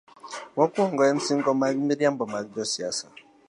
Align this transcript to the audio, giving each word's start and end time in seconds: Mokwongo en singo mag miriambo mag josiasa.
Mokwongo 0.55 1.01
en 1.09 1.17
singo 1.25 1.51
mag 1.61 1.75
miriambo 1.87 2.23
mag 2.33 2.45
josiasa. 2.55 3.07